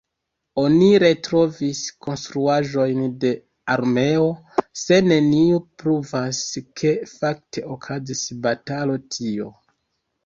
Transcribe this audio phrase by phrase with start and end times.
[0.59, 3.33] Oni retrovis konstruaĵojn de
[3.75, 4.25] armeo,
[4.85, 6.41] se neniu pruvas,
[6.83, 9.53] ke fakte okazis batalo tio.